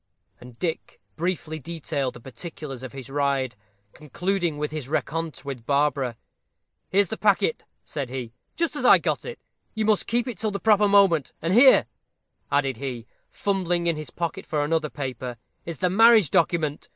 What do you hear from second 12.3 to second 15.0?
added he, fumbling in his pocket for another